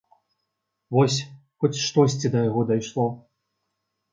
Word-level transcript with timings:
Вось, 0.95 1.17
хоць 1.63 1.81
штосьці 1.89 2.33
да 2.37 2.43
яго 2.49 2.61
дайшло. 2.73 3.07